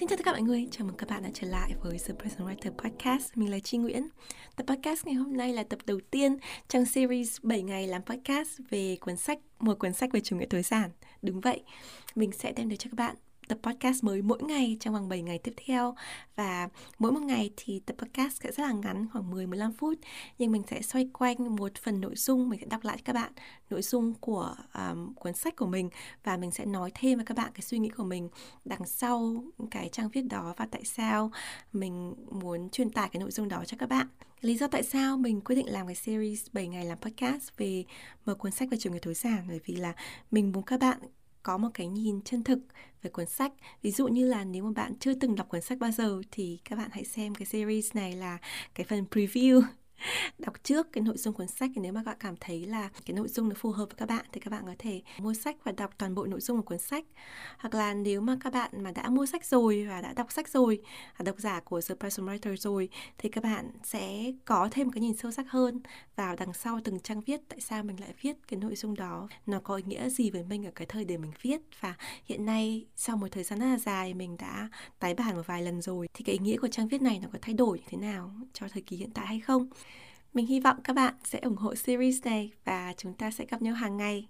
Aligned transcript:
Xin 0.00 0.08
chào 0.08 0.16
tất 0.16 0.24
cả 0.24 0.32
mọi 0.32 0.42
người, 0.42 0.68
chào 0.70 0.86
mừng 0.86 0.96
các 0.96 1.08
bạn 1.08 1.22
đã 1.22 1.30
trở 1.34 1.48
lại 1.48 1.74
với 1.82 1.98
The 1.98 2.14
Present 2.14 2.48
Writer 2.48 2.70
Podcast. 2.70 3.36
Mình 3.36 3.50
là 3.50 3.58
Chi 3.58 3.78
Nguyễn. 3.78 4.08
Tập 4.56 4.64
podcast 4.66 5.06
ngày 5.06 5.14
hôm 5.14 5.36
nay 5.36 5.52
là 5.52 5.62
tập 5.62 5.78
đầu 5.86 6.00
tiên 6.10 6.36
trong 6.68 6.84
series 6.84 7.36
7 7.42 7.62
ngày 7.62 7.86
làm 7.86 8.02
podcast 8.02 8.48
về 8.70 8.96
cuốn 9.00 9.16
sách, 9.16 9.38
một 9.58 9.78
cuốn 9.78 9.92
sách 9.92 10.12
về 10.12 10.20
chủ 10.20 10.36
nghĩa 10.36 10.46
tối 10.50 10.62
giản. 10.62 10.90
Đúng 11.22 11.40
vậy, 11.40 11.62
mình 12.14 12.32
sẽ 12.32 12.52
đem 12.52 12.68
đến 12.68 12.78
cho 12.78 12.90
các 12.90 12.96
bạn 12.96 13.16
tập 13.50 13.58
podcast 13.62 14.04
mới 14.04 14.22
mỗi 14.22 14.42
ngày 14.42 14.76
trong 14.80 14.94
vòng 14.94 15.08
7 15.08 15.22
ngày 15.22 15.38
tiếp 15.38 15.54
theo. 15.66 15.94
Và 16.36 16.68
mỗi 16.98 17.12
một 17.12 17.22
ngày 17.22 17.50
thì 17.56 17.80
tập 17.86 17.96
podcast 17.98 18.42
sẽ 18.42 18.52
rất 18.52 18.62
là 18.62 18.72
ngắn 18.72 19.06
khoảng 19.12 19.30
10-15 19.30 19.72
phút. 19.72 19.98
Nhưng 20.38 20.52
mình 20.52 20.62
sẽ 20.70 20.82
xoay 20.82 21.08
quanh 21.12 21.56
một 21.56 21.74
phần 21.82 22.00
nội 22.00 22.16
dung 22.16 22.48
mình 22.48 22.60
sẽ 22.60 22.66
đọc 22.66 22.84
lại 22.84 22.96
cho 22.96 23.02
các 23.04 23.12
bạn 23.12 23.32
nội 23.70 23.82
dung 23.82 24.14
của 24.14 24.54
um, 24.74 25.14
cuốn 25.14 25.34
sách 25.34 25.56
của 25.56 25.66
mình. 25.66 25.90
Và 26.24 26.36
mình 26.36 26.50
sẽ 26.50 26.64
nói 26.66 26.90
thêm 26.94 27.18
với 27.18 27.24
các 27.24 27.36
bạn 27.36 27.50
cái 27.54 27.62
suy 27.62 27.78
nghĩ 27.78 27.88
của 27.88 28.04
mình 28.04 28.28
đằng 28.64 28.86
sau 28.86 29.44
cái 29.70 29.88
trang 29.92 30.08
viết 30.08 30.22
đó 30.22 30.54
và 30.56 30.66
tại 30.70 30.84
sao 30.84 31.30
mình 31.72 32.14
muốn 32.30 32.70
truyền 32.70 32.90
tải 32.90 33.08
cái 33.12 33.20
nội 33.20 33.30
dung 33.30 33.48
đó 33.48 33.64
cho 33.66 33.76
các 33.80 33.88
bạn. 33.88 34.06
Lý 34.40 34.56
do 34.56 34.66
tại 34.66 34.82
sao 34.82 35.16
mình 35.16 35.40
quyết 35.40 35.56
định 35.56 35.68
làm 35.68 35.86
cái 35.86 35.96
series 35.96 36.46
7 36.52 36.68
ngày 36.68 36.84
làm 36.84 36.98
podcast 36.98 37.56
về 37.56 37.84
một 38.26 38.34
cuốn 38.38 38.52
sách 38.52 38.68
về 38.70 38.78
chủ 38.80 38.90
nghĩa 38.90 38.98
tối 38.98 39.14
giản 39.14 39.44
bởi 39.48 39.60
vì 39.64 39.76
là 39.76 39.92
mình 40.30 40.52
muốn 40.52 40.64
các 40.64 40.80
bạn 40.80 40.98
có 41.42 41.58
một 41.58 41.68
cái 41.74 41.86
nhìn 41.86 42.20
chân 42.22 42.44
thực 42.44 42.58
về 43.02 43.10
cuốn 43.10 43.26
sách. 43.26 43.52
Ví 43.82 43.90
dụ 43.90 44.08
như 44.08 44.26
là 44.26 44.44
nếu 44.44 44.64
mà 44.64 44.70
bạn 44.76 44.94
chưa 45.00 45.14
từng 45.14 45.34
đọc 45.34 45.48
cuốn 45.48 45.60
sách 45.60 45.78
bao 45.78 45.90
giờ 45.90 46.20
thì 46.30 46.60
các 46.64 46.76
bạn 46.76 46.88
hãy 46.92 47.04
xem 47.04 47.34
cái 47.34 47.46
series 47.46 47.94
này 47.94 48.12
là 48.12 48.38
cái 48.74 48.86
phần 48.86 49.04
preview 49.10 49.62
đọc 50.38 50.54
trước 50.62 50.92
cái 50.92 51.04
nội 51.04 51.16
dung 51.16 51.34
cuốn 51.34 51.46
sách 51.46 51.70
thì 51.74 51.80
nếu 51.80 51.92
mà 51.92 52.00
các 52.00 52.10
bạn 52.10 52.16
cảm 52.20 52.36
thấy 52.40 52.66
là 52.66 52.88
cái 53.06 53.14
nội 53.14 53.28
dung 53.28 53.48
nó 53.48 53.54
phù 53.58 53.70
hợp 53.70 53.84
với 53.84 53.94
các 53.96 54.08
bạn 54.08 54.24
thì 54.32 54.40
các 54.40 54.50
bạn 54.50 54.62
có 54.66 54.74
thể 54.78 55.02
mua 55.18 55.34
sách 55.34 55.56
và 55.64 55.72
đọc 55.72 55.90
toàn 55.98 56.14
bộ 56.14 56.26
nội 56.26 56.40
dung 56.40 56.56
của 56.56 56.62
cuốn 56.62 56.78
sách. 56.78 57.04
Hoặc 57.58 57.74
là 57.74 57.94
nếu 57.94 58.20
mà 58.20 58.36
các 58.40 58.52
bạn 58.52 58.70
mà 58.82 58.90
đã 58.90 59.08
mua 59.08 59.26
sách 59.26 59.44
rồi 59.44 59.86
và 59.88 60.00
đã 60.00 60.12
đọc 60.12 60.32
sách 60.32 60.48
rồi 60.48 60.82
à, 61.12 61.22
độc 61.24 61.38
giả 61.38 61.60
của 61.60 61.80
The 61.88 61.94
Person 61.94 62.26
Writer 62.26 62.56
rồi 62.56 62.88
thì 63.18 63.28
các 63.28 63.44
bạn 63.44 63.70
sẽ 63.82 64.32
có 64.44 64.68
thêm 64.70 64.86
một 64.86 64.90
cái 64.94 65.00
nhìn 65.00 65.16
sâu 65.16 65.32
sắc 65.32 65.46
hơn 65.50 65.80
vào 66.16 66.36
đằng 66.36 66.52
sau 66.52 66.80
từng 66.84 67.00
trang 67.00 67.20
viết, 67.20 67.40
tại 67.48 67.60
sao 67.60 67.82
mình 67.82 68.00
lại 68.00 68.14
viết 68.20 68.36
cái 68.48 68.60
nội 68.60 68.76
dung 68.76 68.94
đó, 68.94 69.28
nó 69.46 69.60
có 69.60 69.76
ý 69.76 69.82
nghĩa 69.86 70.08
gì 70.08 70.30
với 70.30 70.42
mình 70.42 70.66
ở 70.66 70.70
cái 70.74 70.86
thời 70.86 71.04
điểm 71.04 71.22
mình 71.22 71.32
viết. 71.42 71.60
Và 71.80 71.94
hiện 72.24 72.46
nay 72.46 72.86
sau 72.96 73.16
một 73.16 73.28
thời 73.30 73.44
gian 73.44 73.58
rất 73.58 73.66
là 73.66 73.78
dài 73.78 74.14
mình 74.14 74.36
đã 74.36 74.68
tái 74.98 75.14
bản 75.14 75.36
một 75.36 75.46
vài 75.46 75.62
lần 75.62 75.82
rồi 75.82 76.08
thì 76.14 76.24
cái 76.24 76.32
ý 76.32 76.38
nghĩa 76.38 76.56
của 76.56 76.68
trang 76.68 76.88
viết 76.88 77.02
này 77.02 77.18
nó 77.22 77.28
có 77.32 77.38
thay 77.42 77.54
đổi 77.54 77.78
như 77.78 77.84
thế 77.88 77.98
nào 77.98 78.30
cho 78.52 78.66
thời 78.68 78.82
kỳ 78.82 78.96
hiện 78.96 79.10
tại 79.10 79.26
hay 79.26 79.40
không? 79.40 79.68
Mình 80.34 80.46
hy 80.46 80.60
vọng 80.60 80.76
các 80.84 80.92
bạn 80.92 81.14
sẽ 81.24 81.38
ủng 81.38 81.56
hộ 81.56 81.74
series 81.74 82.24
này 82.24 82.52
và 82.64 82.94
chúng 82.96 83.14
ta 83.14 83.30
sẽ 83.30 83.46
gặp 83.46 83.62
nhau 83.62 83.74
hàng 83.74 83.96
ngày. 83.96 84.28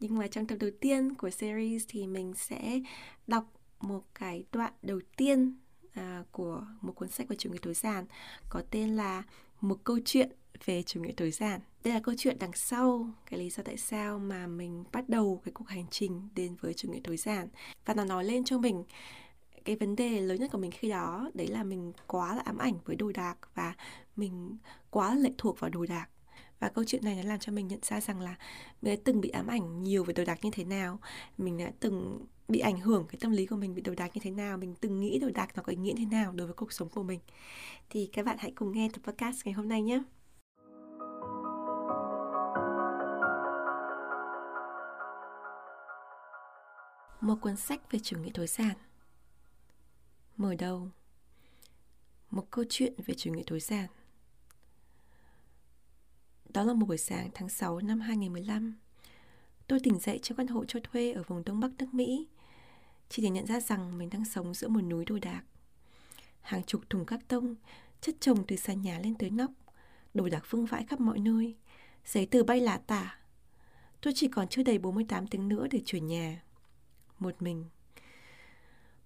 Nhưng 0.00 0.18
mà 0.18 0.26
trong 0.26 0.46
tập 0.46 0.56
đầu 0.60 0.70
tiên 0.80 1.14
của 1.14 1.30
series 1.30 1.84
thì 1.88 2.06
mình 2.06 2.34
sẽ 2.36 2.80
đọc 3.26 3.52
một 3.80 4.02
cái 4.14 4.44
đoạn 4.52 4.72
đầu 4.82 5.00
tiên 5.16 5.56
à, 5.92 6.24
của 6.32 6.66
một 6.80 6.92
cuốn 6.92 7.08
sách 7.08 7.28
về 7.28 7.36
chủ 7.36 7.50
nghĩa 7.50 7.58
tối 7.62 7.74
giản 7.74 8.04
có 8.48 8.62
tên 8.70 8.96
là 8.96 9.22
một 9.60 9.78
câu 9.84 9.98
chuyện 10.04 10.30
về 10.64 10.82
chủ 10.82 11.00
nghĩa 11.00 11.12
tối 11.16 11.30
giản. 11.30 11.60
Đây 11.84 11.94
là 11.94 12.00
câu 12.00 12.14
chuyện 12.18 12.36
đằng 12.38 12.52
sau 12.54 13.10
cái 13.30 13.40
lý 13.40 13.50
do 13.50 13.62
tại 13.62 13.76
sao 13.76 14.18
mà 14.18 14.46
mình 14.46 14.84
bắt 14.92 15.08
đầu 15.08 15.40
cái 15.44 15.52
cuộc 15.52 15.68
hành 15.68 15.86
trình 15.90 16.28
đến 16.34 16.56
với 16.60 16.74
chủ 16.74 16.92
nghĩa 16.92 17.00
tối 17.04 17.16
giản 17.16 17.48
và 17.84 17.94
nó 17.94 18.04
nói 18.04 18.24
lên 18.24 18.44
cho 18.44 18.58
mình 18.58 18.84
cái 19.64 19.76
vấn 19.76 19.96
đề 19.96 20.20
lớn 20.20 20.40
nhất 20.40 20.50
của 20.52 20.58
mình 20.58 20.70
khi 20.70 20.88
đó 20.88 21.30
đấy 21.34 21.46
là 21.46 21.64
mình 21.64 21.92
quá 22.06 22.34
là 22.34 22.42
ám 22.44 22.58
ảnh 22.58 22.74
với 22.84 22.96
đồ 22.96 23.12
đạc 23.12 23.36
và 23.54 23.74
mình 24.18 24.56
quá 24.90 25.14
lệ 25.14 25.30
thuộc 25.38 25.60
vào 25.60 25.70
đồ 25.70 25.86
đạc. 25.86 26.08
Và 26.60 26.68
câu 26.68 26.84
chuyện 26.84 27.04
này 27.04 27.16
nó 27.16 27.22
làm 27.28 27.38
cho 27.38 27.52
mình 27.52 27.68
nhận 27.68 27.80
ra 27.82 28.00
rằng 28.00 28.20
là 28.20 28.36
mình 28.82 28.94
đã 28.94 29.00
từng 29.04 29.20
bị 29.20 29.28
ám 29.28 29.46
ảnh 29.46 29.82
nhiều 29.82 30.04
về 30.04 30.14
đồ 30.14 30.24
đạc 30.24 30.38
như 30.42 30.50
thế 30.52 30.64
nào, 30.64 30.98
mình 31.38 31.58
đã 31.58 31.72
từng 31.80 32.26
bị 32.48 32.58
ảnh 32.58 32.80
hưởng 32.80 33.06
cái 33.08 33.18
tâm 33.20 33.30
lý 33.30 33.46
của 33.46 33.56
mình 33.56 33.74
bị 33.74 33.82
đồ 33.82 33.94
đạc 33.94 34.10
như 34.14 34.20
thế 34.24 34.30
nào, 34.30 34.56
mình 34.56 34.74
từng 34.80 35.00
nghĩ 35.00 35.18
đồ 35.18 35.28
đạc 35.34 35.48
nó 35.56 35.62
có 35.62 35.70
ý 35.70 35.76
nghĩa 35.76 35.94
thế 35.96 36.04
nào 36.04 36.32
đối 36.32 36.46
với 36.46 36.54
cuộc 36.54 36.72
sống 36.72 36.88
của 36.88 37.02
mình. 37.02 37.20
Thì 37.90 38.10
các 38.12 38.26
bạn 38.26 38.36
hãy 38.38 38.52
cùng 38.56 38.72
nghe 38.72 38.88
tập 38.92 39.00
podcast 39.04 39.46
ngày 39.46 39.52
hôm 39.52 39.68
nay 39.68 39.82
nhé. 39.82 40.02
Một 47.20 47.34
cuốn 47.40 47.56
sách 47.56 47.92
về 47.92 47.98
chủ 47.98 48.18
nghĩa 48.18 48.30
tối 48.34 48.46
giản. 48.46 48.76
Mở 50.36 50.54
đầu. 50.58 50.88
Một 52.30 52.50
câu 52.50 52.64
chuyện 52.68 52.94
về 53.06 53.14
chủ 53.14 53.32
nghĩa 53.32 53.42
tối 53.46 53.60
giản 53.60 53.86
đó 56.58 56.64
là 56.64 56.72
một 56.72 56.86
buổi 56.86 56.98
sáng 56.98 57.30
tháng 57.34 57.48
6 57.48 57.80
năm 57.80 58.00
2015. 58.00 58.76
Tôi 59.66 59.80
tỉnh 59.80 59.98
dậy 59.98 60.18
trong 60.22 60.38
căn 60.38 60.46
hộ 60.46 60.64
cho 60.64 60.80
thuê 60.80 61.12
ở 61.12 61.22
vùng 61.22 61.44
Đông 61.44 61.60
Bắc 61.60 61.70
nước 61.78 61.94
Mỹ, 61.94 62.28
chỉ 63.08 63.22
để 63.22 63.30
nhận 63.30 63.46
ra 63.46 63.60
rằng 63.60 63.98
mình 63.98 64.10
đang 64.10 64.24
sống 64.24 64.54
giữa 64.54 64.68
một 64.68 64.80
núi 64.80 65.04
đồ 65.04 65.18
đạc. 65.22 65.42
Hàng 66.40 66.64
chục 66.64 66.80
thùng 66.90 67.06
các 67.06 67.28
tông 67.28 67.54
chất 68.00 68.14
chồng 68.20 68.44
từ 68.46 68.56
sàn 68.56 68.82
nhà 68.82 69.00
lên 69.04 69.14
tới 69.14 69.30
nóc, 69.30 69.50
đồ 70.14 70.28
đạc 70.28 70.44
vương 70.50 70.66
vãi 70.66 70.84
khắp 70.84 71.00
mọi 71.00 71.18
nơi, 71.18 71.56
giấy 72.04 72.26
tờ 72.26 72.42
bay 72.42 72.60
lả 72.60 72.80
tả. 72.86 73.18
Tôi 74.00 74.12
chỉ 74.16 74.28
còn 74.28 74.48
chưa 74.48 74.62
đầy 74.62 74.78
48 74.78 75.26
tiếng 75.26 75.48
nữa 75.48 75.66
để 75.70 75.80
chuyển 75.84 76.06
nhà. 76.06 76.42
Một 77.18 77.42
mình. 77.42 77.64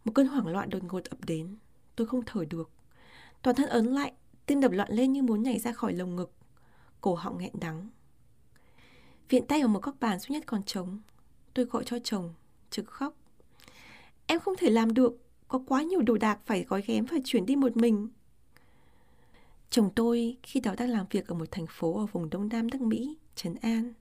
Một 0.05 0.13
cơn 0.15 0.27
hoảng 0.27 0.47
loạn 0.47 0.71
đột 0.71 0.85
ngột 0.85 1.05
ập 1.05 1.25
đến. 1.25 1.57
Tôi 1.97 2.07
không 2.07 2.23
thở 2.27 2.45
được. 2.45 2.71
Toàn 3.43 3.57
thân 3.57 3.69
ớn 3.69 3.87
lạnh, 3.87 4.13
tim 4.47 4.61
đập 4.61 4.73
loạn 4.73 4.93
lên 4.93 5.13
như 5.13 5.23
muốn 5.23 5.43
nhảy 5.43 5.59
ra 5.59 5.73
khỏi 5.73 5.93
lồng 5.93 6.17
ngực 6.17 6.33
cổ 7.03 7.15
họng 7.15 7.39
nghẹn 7.39 7.53
đắng. 7.61 7.89
Viện 9.29 9.47
tay 9.47 9.61
ở 9.61 9.69
một 9.69 9.83
góc 9.83 9.95
bàn 10.01 10.19
duy 10.19 10.33
nhất 10.33 10.43
còn 10.47 10.63
trống. 10.63 11.01
Tôi 11.55 11.65
gọi 11.65 11.85
cho 11.85 11.99
chồng, 11.99 12.35
trực 12.71 12.87
khóc. 12.87 13.15
Em 14.27 14.41
không 14.41 14.55
thể 14.59 14.71
làm 14.71 14.95
được, 14.95 15.13
có 15.49 15.63
quá 15.67 15.83
nhiều 15.83 16.03
đồ 16.03 16.17
đạc 16.17 16.39
phải 16.47 16.65
gói 16.65 16.83
ghém 16.87 17.05
và 17.05 17.17
chuyển 17.25 17.47
đi 17.47 17.57
một 17.57 17.77
mình. 17.77 18.09
Chồng 19.71 19.91
tôi 19.97 20.37
khi 20.43 20.61
đó 20.61 20.75
đang 20.79 20.89
làm 20.89 21.07
việc 21.11 21.27
ở 21.27 21.35
một 21.35 21.51
thành 21.51 21.67
phố 21.69 21.99
ở 21.99 22.07
vùng 22.07 22.31
Đông 22.31 22.49
Nam 22.49 22.67
nước 22.71 22.81
Mỹ, 22.81 23.19
Trấn 23.35 23.55
An. 23.55 23.93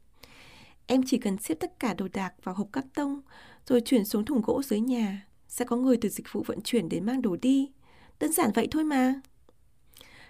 Em 0.88 1.01
chỉ 1.06 1.18
cần 1.18 1.38
xếp 1.38 1.56
tất 1.56 1.79
cả 1.79 1.94
đồ 1.94 2.07
đạc 2.13 2.33
vào 2.44 2.56
hộp 2.56 2.68
cắt 2.73 2.85
tông 2.95 3.22
rồi 3.68 3.81
chuyển 3.81 4.06
xuống 4.06 4.25
thùng 4.25 4.41
gỗ 4.41 4.62
dưới 4.63 4.79
nhà. 4.79 5.28
Sẽ 5.47 5.66
có 5.66 5.75
người 5.75 5.97
từ 6.01 6.09
dịch 6.09 6.33
vụ 6.33 6.44
vận 6.47 6.62
chuyển 6.62 6.89
đến 6.89 7.06
mang 7.06 7.22
đồ 7.22 7.35
đi. 7.35 7.72
Đơn 8.19 8.31
giản 8.31 8.51
vậy 8.56 8.68
thôi 8.72 8.83
mà. 8.83 9.22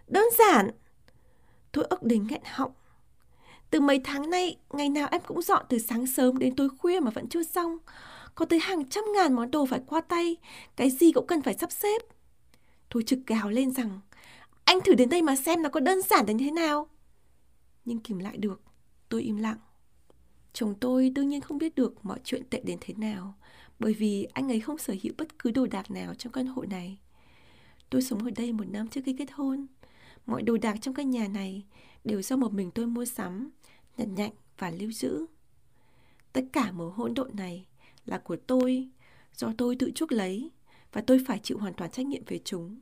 Đơn 0.08 0.26
giản? 0.38 0.72
Tôi 1.72 1.86
ức 1.90 2.04
đến 2.04 2.28
nghẹn 2.28 2.42
họng. 2.46 2.72
Từ 3.70 3.80
mấy 3.80 4.02
tháng 4.04 4.30
nay, 4.30 4.58
ngày 4.70 4.90
nào 4.90 5.08
em 5.12 5.22
cũng 5.28 5.42
dọn 5.42 5.66
từ 5.70 5.80
sáng 5.80 6.08
sớm 6.08 6.38
đến 6.38 6.56
tối 6.56 6.70
khuya 6.78 7.00
mà 7.00 7.12
vẫn 7.12 7.30
chưa 7.30 7.44
xong. 7.44 7.78
Có 8.36 8.46
tới 8.46 8.60
hàng 8.60 8.90
trăm 8.90 9.04
ngàn 9.16 9.34
món 9.34 9.52
đồ 9.52 9.66
phải 9.66 9.82
qua 9.88 10.02
tay, 10.02 10.38
cái 10.76 10.90
gì 10.90 11.12
cũng 11.12 11.28
cần 11.28 11.42
phải 11.42 11.54
sắp 11.54 11.72
xếp. 11.72 12.02
Tôi 12.90 13.04
trực 13.04 13.20
gào 13.28 13.50
lên 13.50 13.72
rằng, 13.72 14.00
anh 14.64 14.80
thử 14.82 14.94
đến 14.94 15.10
đây 15.10 15.22
mà 15.22 15.36
xem 15.36 15.62
nó 15.62 15.70
có 15.70 15.80
đơn 15.80 16.02
giản 16.02 16.26
đến 16.26 16.38
thế 16.38 16.52
nào. 16.52 16.88
Nhưng 17.86 18.00
kìm 18.00 18.20
lại 18.20 18.38
được, 18.38 18.62
tôi 19.10 19.22
im 19.22 19.38
lặng. 19.38 19.58
Chồng 20.54 20.76
tôi 20.80 21.10
đương 21.10 21.30
nhiên 21.30 21.42
không 21.42 21.58
biết 21.58 21.76
được 21.76 22.06
mọi 22.06 22.20
chuyện 22.24 22.44
tệ 22.50 22.62
đến 22.64 22.78
thế 22.82 22.94
nào, 22.98 23.34
bởi 23.80 23.94
vì 23.94 24.28
anh 24.34 24.52
ấy 24.52 24.60
không 24.60 24.78
sở 24.78 24.96
hữu 25.04 25.14
bất 25.18 25.40
cứ 25.40 25.52
đồ 25.52 25.68
đạc 25.68 25.92
nào 25.92 26.14
trong 26.16 26.34
căn 26.34 26.46
hộ 26.48 26.64
này. 26.70 27.00
Tôi 27.90 28.02
sống 28.02 28.24
ở 28.26 28.32
đây 28.36 28.52
một 28.52 28.68
năm 28.68 28.88
trước 28.88 29.02
khi 29.06 29.16
kết 29.20 29.32
hôn. 29.32 29.68
Mọi 30.26 30.42
đồ 30.42 30.58
đạc 30.58 30.78
trong 30.82 30.94
căn 30.94 31.10
nhà 31.10 31.28
này 31.28 31.66
đều 32.04 32.22
do 32.22 32.36
một 32.36 32.54
mình 32.54 32.72
tôi 32.72 32.88
mua 32.88 33.06
sắm, 33.06 33.50
nhặt 33.98 34.08
nhạnh 34.08 34.32
và 34.58 34.70
lưu 34.70 34.92
giữ. 34.92 35.26
Tất 36.34 36.46
cả 36.54 36.72
mớ 36.72 36.90
hỗn 36.90 37.14
độn 37.14 37.36
này 37.36 37.66
là 38.06 38.18
của 38.18 38.36
tôi, 38.36 38.90
do 39.36 39.54
tôi 39.58 39.76
tự 39.76 39.92
chuốc 39.96 40.12
lấy 40.12 40.52
và 40.92 41.02
tôi 41.02 41.24
phải 41.28 41.40
chịu 41.40 41.58
hoàn 41.58 41.74
toàn 41.74 41.92
trách 41.92 42.06
nhiệm 42.06 42.24
về 42.28 42.40
chúng. 42.46 42.80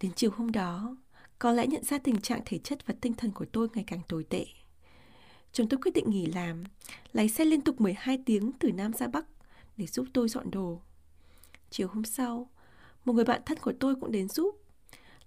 Đến 0.00 0.12
chiều 0.16 0.30
hôm 0.30 0.52
đó, 0.52 0.96
có 1.38 1.52
lẽ 1.52 1.66
nhận 1.66 1.84
ra 1.84 1.98
tình 1.98 2.20
trạng 2.20 2.42
thể 2.44 2.58
chất 2.58 2.86
và 2.86 2.94
tinh 3.00 3.14
thần 3.14 3.32
của 3.32 3.44
tôi 3.52 3.68
ngày 3.74 3.84
càng 3.86 4.00
tồi 4.08 4.24
tệ. 4.24 4.46
Chúng 5.52 5.68
tôi 5.68 5.80
quyết 5.82 5.94
định 5.94 6.10
nghỉ 6.10 6.26
làm, 6.26 6.64
lái 7.12 7.28
xe 7.28 7.44
liên 7.44 7.60
tục 7.60 7.80
12 7.80 8.18
tiếng 8.26 8.52
từ 8.52 8.72
Nam 8.72 8.92
ra 8.92 9.06
Bắc 9.06 9.26
để 9.76 9.86
giúp 9.86 10.06
tôi 10.12 10.28
dọn 10.28 10.50
đồ. 10.50 10.80
Chiều 11.70 11.88
hôm 11.88 12.04
sau, 12.04 12.50
một 13.04 13.12
người 13.12 13.24
bạn 13.24 13.42
thân 13.46 13.58
của 13.58 13.72
tôi 13.80 13.94
cũng 13.94 14.12
đến 14.12 14.28
giúp 14.28 14.63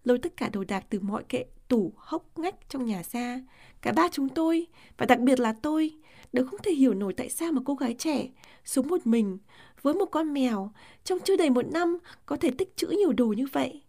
lôi 0.07 0.17
tất 0.17 0.37
cả 0.37 0.49
đồ 0.49 0.63
đạc 0.63 0.85
từ 0.89 0.99
mọi 0.99 1.23
kệ, 1.29 1.45
tủ, 1.67 1.93
hốc, 1.95 2.39
ngách 2.39 2.55
trong 2.69 2.85
nhà 2.85 3.03
ra. 3.11 3.41
Cả 3.81 3.91
ba 3.91 4.09
chúng 4.11 4.29
tôi, 4.29 4.67
và 4.97 5.05
đặc 5.05 5.19
biệt 5.19 5.39
là 5.39 5.53
tôi, 5.61 5.91
đều 6.33 6.47
không 6.47 6.59
thể 6.63 6.71
hiểu 6.71 6.93
nổi 6.93 7.13
tại 7.13 7.29
sao 7.29 7.51
mà 7.51 7.61
cô 7.65 7.75
gái 7.75 7.95
trẻ, 7.99 8.27
sống 8.65 8.87
một 8.87 9.07
mình, 9.07 9.37
với 9.81 9.93
một 9.93 10.05
con 10.05 10.33
mèo, 10.33 10.71
trong 11.03 11.19
chưa 11.19 11.37
đầy 11.37 11.49
một 11.49 11.65
năm 11.71 11.97
có 12.25 12.37
thể 12.37 12.51
tích 12.57 12.77
trữ 12.77 12.87
nhiều 12.87 13.13
đồ 13.13 13.27
như 13.27 13.45
vậy. 13.51 13.81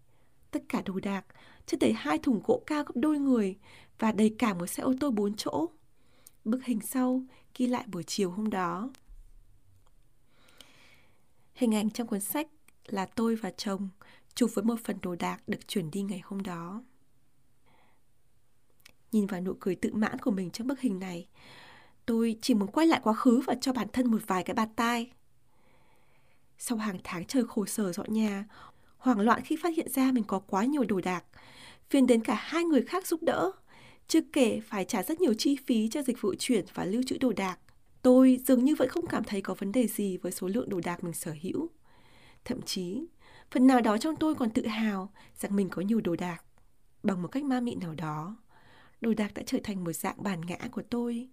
Tất 0.50 0.62
cả 0.68 0.82
đồ 0.84 1.00
đạc, 1.00 1.24
chất 1.66 1.80
đầy 1.80 1.92
hai 1.92 2.18
thùng 2.18 2.40
gỗ 2.46 2.62
cao 2.66 2.84
gấp 2.84 2.92
đôi 2.94 3.18
người 3.18 3.56
và 3.98 4.12
đầy 4.12 4.34
cả 4.38 4.54
một 4.54 4.66
xe 4.66 4.82
ô 4.82 4.94
tô 5.00 5.10
bốn 5.10 5.34
chỗ. 5.34 5.66
Bức 6.44 6.64
hình 6.64 6.80
sau 6.80 7.22
ghi 7.56 7.66
lại 7.66 7.84
buổi 7.86 8.02
chiều 8.02 8.30
hôm 8.30 8.50
đó. 8.50 8.90
Hình 11.54 11.74
ảnh 11.74 11.90
trong 11.90 12.06
cuốn 12.06 12.20
sách 12.20 12.48
là 12.86 13.06
tôi 13.06 13.36
và 13.36 13.50
chồng 13.50 13.88
chụp 14.34 14.50
với 14.54 14.64
một 14.64 14.76
phần 14.84 14.96
đồ 15.02 15.14
đạc 15.14 15.42
được 15.46 15.68
chuyển 15.68 15.90
đi 15.90 16.02
ngày 16.02 16.20
hôm 16.24 16.42
đó. 16.42 16.82
Nhìn 19.12 19.26
vào 19.26 19.40
nụ 19.40 19.54
cười 19.60 19.74
tự 19.74 19.92
mãn 19.94 20.18
của 20.18 20.30
mình 20.30 20.50
trong 20.50 20.66
bức 20.66 20.80
hình 20.80 20.98
này, 20.98 21.28
tôi 22.06 22.36
chỉ 22.42 22.54
muốn 22.54 22.70
quay 22.70 22.86
lại 22.86 23.00
quá 23.02 23.14
khứ 23.14 23.40
và 23.46 23.54
cho 23.60 23.72
bản 23.72 23.88
thân 23.92 24.10
một 24.10 24.18
vài 24.26 24.44
cái 24.44 24.54
bạt 24.54 24.68
tai. 24.76 25.12
Sau 26.58 26.78
hàng 26.78 26.98
tháng 27.04 27.24
trời 27.24 27.44
khổ 27.44 27.66
sở 27.66 27.92
dọn 27.92 28.12
nhà, 28.12 28.44
hoảng 28.98 29.20
loạn 29.20 29.42
khi 29.44 29.56
phát 29.62 29.76
hiện 29.76 29.88
ra 29.88 30.12
mình 30.12 30.24
có 30.24 30.38
quá 30.38 30.64
nhiều 30.64 30.84
đồ 30.84 31.00
đạc, 31.00 31.24
phiền 31.90 32.06
đến 32.06 32.24
cả 32.24 32.34
hai 32.34 32.64
người 32.64 32.82
khác 32.82 33.06
giúp 33.06 33.22
đỡ, 33.22 33.52
chưa 34.08 34.20
kể 34.32 34.60
phải 34.60 34.84
trả 34.84 35.02
rất 35.02 35.20
nhiều 35.20 35.34
chi 35.34 35.56
phí 35.66 35.88
cho 35.88 36.02
dịch 36.02 36.20
vụ 36.20 36.34
chuyển 36.38 36.64
và 36.74 36.84
lưu 36.84 37.02
trữ 37.06 37.18
đồ 37.18 37.32
đạc. 37.32 37.58
Tôi 38.02 38.40
dường 38.46 38.64
như 38.64 38.74
vẫn 38.74 38.88
không 38.88 39.06
cảm 39.06 39.24
thấy 39.24 39.40
có 39.40 39.54
vấn 39.54 39.72
đề 39.72 39.86
gì 39.86 40.16
với 40.16 40.32
số 40.32 40.48
lượng 40.48 40.68
đồ 40.68 40.80
đạc 40.80 41.04
mình 41.04 41.14
sở 41.14 41.34
hữu. 41.42 41.68
Thậm 42.44 42.62
chí, 42.62 43.06
phần 43.50 43.66
nào 43.66 43.80
đó 43.80 43.98
trong 43.98 44.16
tôi 44.16 44.34
còn 44.34 44.50
tự 44.50 44.66
hào 44.66 45.12
rằng 45.34 45.56
mình 45.56 45.68
có 45.68 45.82
nhiều 45.82 46.00
đồ 46.00 46.16
đạc. 46.16 46.44
Bằng 47.02 47.22
một 47.22 47.28
cách 47.28 47.44
ma 47.44 47.60
mị 47.60 47.74
nào 47.74 47.94
đó, 47.94 48.36
đồ 49.00 49.14
đạc 49.14 49.34
đã 49.34 49.42
trở 49.46 49.58
thành 49.64 49.84
một 49.84 49.92
dạng 49.92 50.22
bản 50.22 50.40
ngã 50.40 50.58
của 50.72 50.82
tôi. 50.90 51.28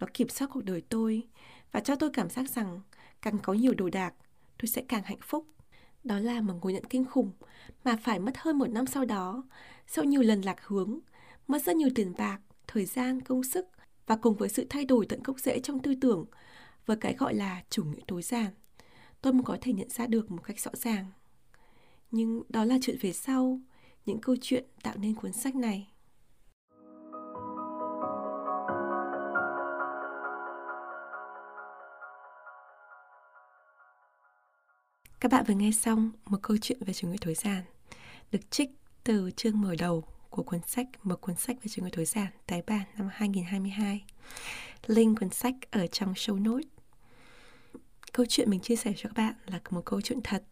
Nó 0.00 0.06
kiểm 0.14 0.28
soát 0.28 0.48
cuộc 0.52 0.64
đời 0.64 0.82
tôi 0.88 1.28
và 1.72 1.80
cho 1.80 1.94
tôi 1.94 2.10
cảm 2.12 2.30
giác 2.30 2.50
rằng 2.50 2.80
càng 3.22 3.38
có 3.42 3.52
nhiều 3.52 3.74
đồ 3.74 3.90
đạc, 3.90 4.14
tôi 4.58 4.68
sẽ 4.68 4.82
càng 4.88 5.02
hạnh 5.02 5.18
phúc. 5.22 5.46
Đó 6.04 6.18
là 6.18 6.40
một 6.40 6.54
ngôi 6.62 6.72
nhận 6.72 6.84
kinh 6.84 7.04
khủng 7.04 7.32
mà 7.84 7.96
phải 8.02 8.18
mất 8.18 8.38
hơn 8.38 8.58
một 8.58 8.70
năm 8.70 8.86
sau 8.86 9.04
đó, 9.04 9.44
sau 9.86 10.04
nhiều 10.04 10.22
lần 10.22 10.42
lạc 10.42 10.66
hướng, 10.66 10.98
mất 11.48 11.62
rất 11.62 11.76
nhiều 11.76 11.88
tiền 11.94 12.14
bạc, 12.18 12.38
thời 12.66 12.84
gian, 12.84 13.20
công 13.20 13.42
sức 13.42 13.68
và 14.06 14.16
cùng 14.16 14.34
với 14.36 14.48
sự 14.48 14.66
thay 14.70 14.84
đổi 14.84 15.06
tận 15.06 15.22
gốc 15.22 15.40
rễ 15.40 15.60
trong 15.60 15.78
tư 15.78 15.94
tưởng 16.00 16.26
với 16.86 16.96
cái 16.96 17.14
gọi 17.14 17.34
là 17.34 17.62
chủ 17.70 17.84
nghĩa 17.84 18.00
tối 18.06 18.22
giản, 18.22 18.50
tôi 19.20 19.32
mới 19.32 19.42
có 19.42 19.58
thể 19.60 19.72
nhận 19.72 19.88
ra 19.88 20.06
được 20.06 20.30
một 20.30 20.42
cách 20.44 20.60
rõ 20.60 20.70
ràng. 20.74 21.06
Nhưng 22.10 22.42
đó 22.48 22.64
là 22.64 22.78
chuyện 22.82 22.96
về 23.00 23.12
sau, 23.12 23.60
những 24.06 24.20
câu 24.20 24.36
chuyện 24.40 24.64
tạo 24.82 24.94
nên 24.96 25.14
cuốn 25.14 25.32
sách 25.32 25.54
này. 25.54 25.90
Các 35.20 35.32
bạn 35.32 35.44
vừa 35.48 35.54
nghe 35.54 35.70
xong 35.70 36.10
một 36.26 36.38
câu 36.42 36.56
chuyện 36.56 36.78
về 36.84 36.92
chủ 36.92 37.08
nghĩa 37.08 37.16
tối 37.20 37.34
giản, 37.34 37.62
được 38.32 38.50
trích 38.50 38.70
từ 39.04 39.30
chương 39.36 39.60
mở 39.60 39.74
đầu 39.78 40.04
của 40.30 40.42
cuốn 40.42 40.60
sách 40.66 40.86
Một 41.02 41.20
cuốn 41.20 41.36
sách 41.36 41.56
về 41.62 41.68
chủ 41.68 41.82
nghĩa 41.82 41.90
tối 41.92 42.04
giản 42.04 42.26
tái 42.46 42.62
bản 42.66 42.82
năm 42.98 43.08
2022. 43.12 44.04
Link 44.86 45.20
cuốn 45.20 45.30
sách 45.30 45.54
ở 45.70 45.86
trong 45.86 46.12
show 46.12 46.42
notes. 46.42 46.68
Câu 48.12 48.26
chuyện 48.28 48.50
mình 48.50 48.60
chia 48.60 48.76
sẻ 48.76 48.92
cho 48.96 49.08
các 49.08 49.16
bạn 49.16 49.34
là 49.46 49.60
một 49.70 49.84
câu 49.84 50.00
chuyện 50.00 50.20
thật. 50.24 50.42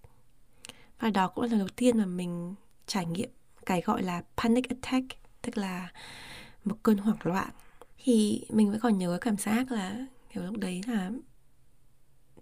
Và 1.00 1.10
đó 1.10 1.28
cũng 1.28 1.44
là 1.44 1.50
lần 1.50 1.58
đầu 1.58 1.68
tiên 1.76 1.98
mà 1.98 2.06
mình 2.06 2.54
trải 2.86 3.06
nghiệm 3.06 3.30
cái 3.66 3.80
gọi 3.80 4.02
là 4.02 4.22
panic 4.36 4.68
attack, 4.68 5.06
tức 5.42 5.58
là 5.58 5.88
một 6.64 6.76
cơn 6.82 6.98
hoảng 6.98 7.18
loạn. 7.22 7.50
Thì 8.04 8.44
mình 8.50 8.70
vẫn 8.70 8.80
còn 8.80 8.98
nhớ 8.98 9.10
cái 9.10 9.18
cảm 9.20 9.36
giác 9.36 9.72
là 9.72 10.06
kiểu 10.34 10.42
lúc 10.42 10.56
đấy 10.56 10.80
là 10.86 11.10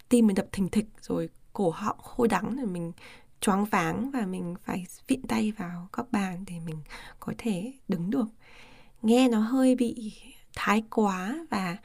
tim 0.09 0.27
mình 0.27 0.35
đập 0.35 0.47
thình 0.53 0.69
thịch 0.69 0.87
rồi 1.01 1.29
cổ 1.53 1.71
họng 1.71 1.99
khô 1.99 2.27
đắng 2.27 2.57
rồi 2.57 2.67
mình 2.67 2.93
choáng 3.41 3.65
váng 3.65 4.11
và 4.11 4.27
mình 4.27 4.55
phải 4.65 4.87
vịn 5.09 5.23
tay 5.23 5.53
vào 5.53 5.89
góc 5.93 6.09
bàn 6.13 6.45
để 6.47 6.55
mình 6.67 6.77
có 7.21 7.33
thể 7.39 7.73
đứng 7.89 8.11
được 8.11 8.27
nghe 9.03 9.29
nó 9.29 9.39
hơi 9.39 9.75
bị 9.75 10.13
thái 10.57 10.83
quá 10.91 11.47
và 11.51 11.77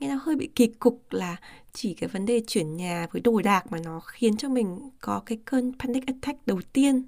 nghe 0.00 0.08
nó 0.08 0.18
hơi 0.22 0.36
bị 0.36 0.48
kỳ 0.54 0.66
cục 0.66 1.02
là 1.10 1.36
chỉ 1.72 1.94
cái 1.94 2.08
vấn 2.08 2.26
đề 2.26 2.42
chuyển 2.46 2.76
nhà 2.76 3.06
với 3.12 3.22
đồ 3.22 3.40
đạc 3.42 3.72
mà 3.72 3.78
nó 3.84 4.00
khiến 4.00 4.36
cho 4.36 4.48
mình 4.48 4.90
có 5.00 5.22
cái 5.26 5.38
cơn 5.44 5.72
panic 5.78 6.06
attack 6.06 6.46
đầu 6.46 6.60
tiên. 6.72 7.04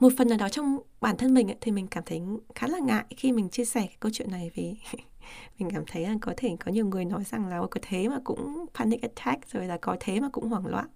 Một 0.00 0.12
phần 0.18 0.28
nào 0.28 0.38
đó 0.38 0.48
trong 0.48 0.78
bản 1.00 1.16
thân 1.16 1.34
mình 1.34 1.48
ấy, 1.48 1.56
thì 1.60 1.72
mình 1.72 1.86
cảm 1.86 2.04
thấy 2.06 2.22
khá 2.54 2.66
là 2.66 2.78
ngại 2.78 3.04
khi 3.16 3.32
mình 3.32 3.48
chia 3.48 3.64
sẻ 3.64 3.80
cái 3.80 3.96
câu 4.00 4.12
chuyện 4.14 4.30
này 4.30 4.50
vì 4.54 4.74
mình 5.58 5.70
cảm 5.70 5.84
thấy 5.86 6.02
là 6.02 6.14
có 6.20 6.34
thể 6.36 6.56
có 6.64 6.72
nhiều 6.72 6.86
người 6.86 7.04
nói 7.04 7.24
rằng 7.24 7.46
là 7.48 7.60
có 7.70 7.80
thế 7.82 8.08
mà 8.08 8.18
cũng 8.24 8.66
panic 8.74 9.02
attack 9.02 9.52
rồi 9.52 9.66
là 9.66 9.78
có 9.80 9.96
thế 10.00 10.20
mà 10.20 10.28
cũng 10.32 10.48
hoảng 10.48 10.66
loạn. 10.66 10.86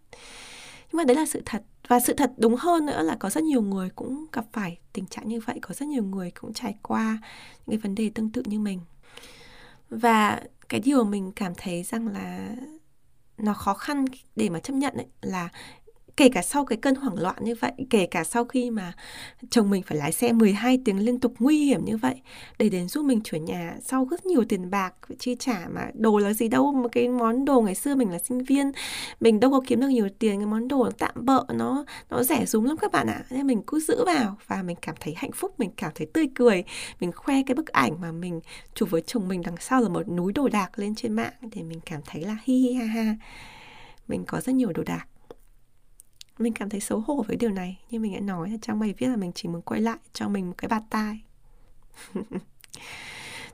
Nhưng 0.93 0.97
mà 0.97 1.05
đấy 1.05 1.17
là 1.17 1.27
sự 1.27 1.43
thật. 1.45 1.63
Và 1.89 2.01
sự 2.01 2.15
thật 2.15 2.33
đúng 2.37 2.57
hơn 2.57 2.87
nữa 2.87 3.03
là 3.03 3.17
có 3.21 3.31
rất 3.31 3.45
nhiều 3.45 3.63
người 3.63 3.91
cũng 3.91 4.27
gặp 4.33 4.45
phải 4.53 4.79
tình 4.93 5.07
trạng 5.07 5.29
như 5.29 5.41
vậy 5.41 5.59
có 5.63 5.75
rất 5.75 5.87
nhiều 5.89 6.05
người 6.05 6.31
cũng 6.31 6.53
trải 6.53 6.75
qua 6.83 7.19
những 7.67 7.67
cái 7.67 7.79
vấn 7.79 7.95
đề 7.95 8.11
tương 8.15 8.31
tự 8.31 8.43
như 8.47 8.59
mình 8.59 8.81
và 9.91 10.41
cái 10.69 10.81
điều 10.81 11.05
mình 11.05 11.33
cảm 11.37 11.53
thấy 11.57 11.83
rằng 11.83 12.09
là 12.09 12.57
nó 13.37 13.55
khó 13.55 13.75
khăn 13.75 14.05
để 14.37 14.49
mà 14.49 14.61
chấp 14.61 14.73
nhận 14.73 14.95
ấy 14.95 15.07
là 15.23 15.49
kể 16.19 16.29
cả 16.29 16.43
sau 16.43 16.65
cái 16.65 16.79
cơn 16.79 16.95
hoảng 16.95 17.19
loạn 17.19 17.37
như 17.41 17.55
vậy, 17.61 17.73
kể 17.91 18.07
cả 18.07 18.25
sau 18.25 18.45
khi 18.45 18.71
mà 18.71 18.93
chồng 19.51 19.71
mình 19.71 19.83
phải 19.83 19.99
lái 19.99 20.13
xe 20.13 20.33
12 20.33 20.81
tiếng 20.85 20.99
liên 20.99 21.21
tục 21.21 21.35
nguy 21.39 21.65
hiểm 21.65 21.85
như 21.85 21.97
vậy 21.97 22.15
để 22.59 22.69
đến 22.69 22.89
giúp 22.89 23.05
mình 23.05 23.21
chuyển 23.21 23.45
nhà 23.45 23.77
sau 23.83 24.07
rất 24.11 24.27
nhiều 24.27 24.45
tiền 24.49 24.71
bạc 24.71 24.95
chi 25.19 25.37
trả 25.39 25.67
mà 25.75 25.91
đồ 25.95 26.19
là 26.19 26.33
gì 26.33 26.49
đâu 26.49 26.73
một 26.73 26.89
cái 26.93 27.09
món 27.09 27.45
đồ 27.45 27.61
ngày 27.61 27.75
xưa 27.75 27.95
mình 27.95 28.11
là 28.11 28.19
sinh 28.19 28.45
viên 28.45 28.73
mình 29.21 29.41
đâu 29.41 29.51
có 29.51 29.61
kiếm 29.67 29.81
được 29.81 29.89
nhiều 29.89 30.09
tiền 30.19 30.39
cái 30.39 30.47
món 30.47 30.69
đồ 30.69 30.91
tạm 30.99 31.15
bợ 31.15 31.45
nó 31.55 31.85
nó 32.11 32.23
rẻ 32.23 32.47
rúng 32.47 32.65
lắm 32.65 32.77
các 32.77 32.93
bạn 32.93 33.07
ạ. 33.07 33.25
Nên 33.31 33.47
mình 33.47 33.63
cứ 33.67 33.81
giữ 33.81 34.05
vào 34.05 34.37
và 34.47 34.63
mình 34.63 34.77
cảm 34.83 34.95
thấy 35.01 35.15
hạnh 35.17 35.33
phúc 35.33 35.55
mình 35.59 35.71
cảm 35.77 35.91
thấy 35.95 36.07
tươi 36.07 36.27
cười 36.35 36.65
mình 37.01 37.13
khoe 37.13 37.43
cái 37.47 37.55
bức 37.55 37.67
ảnh 37.67 38.01
mà 38.01 38.13
mình 38.13 38.41
chụp 38.75 38.91
với 38.91 39.03
chồng 39.07 39.29
mình 39.29 39.43
đằng 39.43 39.57
sau 39.61 39.83
là 39.83 39.89
một 39.89 40.09
núi 40.09 40.33
đồ 40.33 40.49
đạc 40.49 40.79
lên 40.79 40.95
trên 40.95 41.13
mạng 41.13 41.33
để 41.55 41.63
mình 41.63 41.81
cảm 41.87 42.01
thấy 42.07 42.23
là 42.23 42.37
hi 42.45 42.59
hi 42.59 42.73
ha 42.73 42.85
ha. 42.85 43.17
Mình 44.09 44.25
có 44.27 44.41
rất 44.41 44.55
nhiều 44.55 44.73
đồ 44.73 44.83
đạc 44.83 45.07
mình 46.39 46.53
cảm 46.53 46.69
thấy 46.69 46.81
xấu 46.81 47.01
hổ 47.01 47.25
với 47.29 47.37
điều 47.37 47.51
này 47.51 47.79
như 47.91 48.01
mình 48.01 48.15
đã 48.15 48.21
nói 48.21 48.51
là 48.51 48.57
trong 48.63 48.81
bài 48.81 48.95
viết 48.99 49.07
là 49.07 49.17
mình 49.17 49.33
chỉ 49.35 49.49
muốn 49.49 49.63
quay 49.63 49.81
lại 49.81 49.99
cho 50.13 50.29
mình 50.29 50.47
một 50.47 50.55
cái 50.59 50.69
bạt 50.69 50.83
tai 50.91 51.21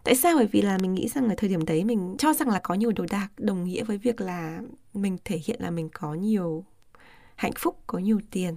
tại 0.05 0.15
sao? 0.15 0.37
Bởi 0.37 0.47
vì 0.47 0.63
là 0.63 0.79
mình 0.79 0.95
nghĩ 0.95 1.09
rằng 1.09 1.29
ở 1.29 1.35
thời 1.37 1.51
điểm 1.51 1.65
đấy 1.65 1.85
mình 1.85 2.17
cho 2.19 2.33
rằng 2.35 2.49
là 2.49 2.61
có 2.63 2.75
nhiều 2.75 2.93
đồ 2.93 3.05
đạc 3.11 3.29
đồng 3.37 3.65
nghĩa 3.65 3.85
với 3.85 3.99
việc 3.99 4.21
là 4.21 4.61
mình 4.95 5.19
thể 5.25 5.41
hiện 5.45 5.61
là 5.63 5.71
mình 5.71 5.89
có 5.93 6.15
nhiều 6.15 6.65
hạnh 7.37 7.53
phúc 7.59 7.79
có 7.87 7.99
nhiều 7.99 8.21
tiền 8.31 8.57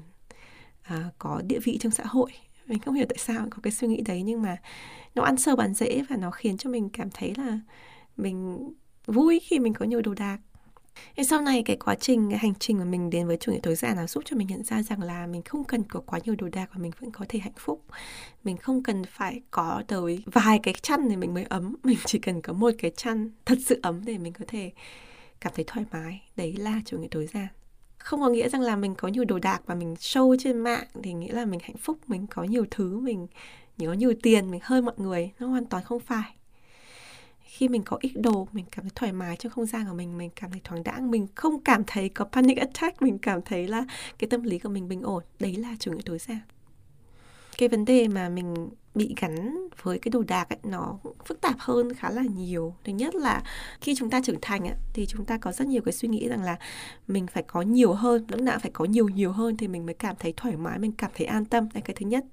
à, 0.83 1.09
có 1.17 1.41
địa 1.47 1.59
vị 1.59 1.77
trong 1.81 1.91
xã 1.91 2.03
hội. 2.05 2.31
Mình 2.67 2.79
không 2.79 2.93
hiểu 2.93 3.05
tại 3.09 3.17
sao 3.17 3.47
có 3.49 3.57
cái 3.63 3.71
suy 3.71 3.87
nghĩ 3.87 4.01
đấy 4.01 4.23
nhưng 4.23 4.41
mà 4.41 4.57
nó 5.15 5.23
ăn 5.23 5.37
sâu 5.37 5.55
bàn 5.55 5.73
dễ 5.73 6.03
và 6.09 6.15
nó 6.15 6.31
khiến 6.31 6.57
cho 6.57 6.69
mình 6.69 6.89
cảm 6.89 7.09
thấy 7.09 7.33
là 7.37 7.59
mình 8.17 8.69
vui 9.05 9.39
khi 9.43 9.59
mình 9.59 9.73
có 9.73 9.85
nhiều 9.85 10.01
đồ 10.01 10.13
đạc. 10.13 10.37
Thế 11.17 11.23
sau 11.23 11.41
này 11.41 11.63
cái 11.65 11.75
quá 11.75 11.95
trình, 11.95 12.29
cái 12.29 12.39
hành 12.39 12.53
trình 12.59 12.77
mà 12.77 12.85
mình 12.85 13.09
đến 13.09 13.27
với 13.27 13.37
chủ 13.37 13.51
nghĩa 13.51 13.59
tối 13.63 13.75
giản 13.75 13.95
nó 13.95 14.07
giúp 14.07 14.23
cho 14.25 14.37
mình 14.37 14.47
nhận 14.47 14.63
ra 14.63 14.83
rằng 14.83 15.01
là 15.01 15.27
mình 15.27 15.41
không 15.41 15.63
cần 15.63 15.83
có 15.83 15.99
quá 16.05 16.19
nhiều 16.23 16.35
đồ 16.35 16.47
đạc 16.49 16.69
và 16.73 16.79
mình 16.79 16.91
vẫn 16.99 17.11
có 17.11 17.25
thể 17.29 17.39
hạnh 17.39 17.53
phúc. 17.57 17.83
Mình 18.43 18.57
không 18.57 18.83
cần 18.83 19.03
phải 19.05 19.41
có 19.51 19.83
tới 19.87 20.23
vài 20.25 20.59
cái 20.63 20.73
chăn 20.81 21.09
thì 21.09 21.15
mình 21.15 21.33
mới 21.33 21.43
ấm, 21.43 21.75
mình 21.83 21.97
chỉ 22.05 22.19
cần 22.19 22.41
có 22.41 22.53
một 22.53 22.71
cái 22.77 22.91
chăn 22.97 23.29
thật 23.45 23.57
sự 23.65 23.79
ấm 23.83 24.01
để 24.05 24.17
mình 24.17 24.33
có 24.33 24.45
thể 24.47 24.71
cảm 25.39 25.53
thấy 25.55 25.65
thoải 25.67 25.85
mái. 25.91 26.21
Đấy 26.35 26.55
là 26.57 26.81
chủ 26.85 26.97
nghĩa 26.97 27.07
tối 27.11 27.27
giản. 27.33 27.47
Không 27.97 28.21
có 28.21 28.29
nghĩa 28.29 28.49
rằng 28.49 28.61
là 28.61 28.75
mình 28.75 28.95
có 28.95 29.07
nhiều 29.07 29.25
đồ 29.25 29.39
đạc 29.39 29.61
và 29.65 29.75
mình 29.75 29.93
show 29.93 30.35
trên 30.39 30.57
mạng 30.57 30.83
thì 31.03 31.13
nghĩa 31.13 31.33
là 31.33 31.45
mình 31.45 31.59
hạnh 31.63 31.77
phúc, 31.77 31.97
mình 32.07 32.27
có 32.27 32.43
nhiều 32.43 32.65
thứ, 32.71 32.99
mình 32.99 33.27
có 33.79 33.93
nhiều 33.93 34.13
tiền, 34.23 34.51
mình 34.51 34.59
hơn 34.63 34.85
mọi 34.85 34.95
người. 34.97 35.31
Nó 35.39 35.47
hoàn 35.47 35.65
toàn 35.65 35.83
không 35.83 35.99
phải 35.99 36.37
khi 37.47 37.67
mình 37.67 37.83
có 37.83 37.97
ít 38.01 38.11
đồ 38.15 38.47
mình 38.51 38.65
cảm 38.71 38.83
thấy 38.83 38.91
thoải 38.95 39.11
mái 39.11 39.35
trong 39.35 39.51
không 39.51 39.65
gian 39.65 39.85
của 39.87 39.93
mình 39.93 40.17
mình 40.17 40.29
cảm 40.35 40.51
thấy 40.51 40.61
thoáng 40.63 40.83
đãng 40.83 41.11
mình 41.11 41.27
không 41.35 41.61
cảm 41.61 41.83
thấy 41.87 42.09
có 42.09 42.25
panic 42.25 42.57
attack 42.57 43.01
mình 43.01 43.17
cảm 43.17 43.41
thấy 43.41 43.67
là 43.67 43.85
cái 44.17 44.29
tâm 44.29 44.43
lý 44.43 44.59
của 44.59 44.69
mình 44.69 44.87
bình 44.87 45.01
ổn. 45.01 45.23
Đấy 45.39 45.55
là 45.55 45.75
chủ 45.79 45.91
nghĩa 45.91 46.01
tối 46.05 46.17
giản. 46.19 46.39
Cái 47.57 47.69
vấn 47.69 47.85
đề 47.85 48.07
mà 48.07 48.29
mình 48.29 48.69
bị 48.95 49.15
gắn 49.21 49.67
với 49.81 49.99
cái 49.99 50.09
đồ 50.09 50.23
đạc 50.27 50.49
ấy, 50.49 50.59
nó 50.63 50.99
phức 51.25 51.41
tạp 51.41 51.55
hơn 51.59 51.93
khá 51.93 52.09
là 52.09 52.21
nhiều. 52.21 52.75
Thứ 52.83 52.93
nhất 52.93 53.15
là 53.15 53.43
khi 53.81 53.95
chúng 53.95 54.09
ta 54.09 54.21
trưởng 54.23 54.41
thành 54.41 54.67
ấy, 54.67 54.75
thì 54.93 55.05
chúng 55.05 55.25
ta 55.25 55.37
có 55.37 55.51
rất 55.51 55.67
nhiều 55.67 55.81
cái 55.81 55.93
suy 55.93 56.07
nghĩ 56.07 56.27
rằng 56.27 56.43
là 56.43 56.57
mình 57.07 57.27
phải 57.27 57.43
có 57.43 57.61
nhiều 57.61 57.93
hơn 57.93 58.25
lúc 58.29 58.41
nào 58.41 58.59
phải 58.59 58.71
có 58.73 58.85
nhiều 58.85 59.09
nhiều 59.09 59.31
hơn 59.31 59.57
thì 59.57 59.67
mình 59.67 59.85
mới 59.85 59.95
cảm 59.95 60.15
thấy 60.19 60.33
thoải 60.37 60.57
mái 60.57 60.79
mình 60.79 60.91
cảm 60.91 61.11
thấy 61.15 61.27
an 61.27 61.45
tâm. 61.45 61.69
Đây 61.73 61.81
cái 61.81 61.95
thứ 61.99 62.05
nhất. 62.05 62.25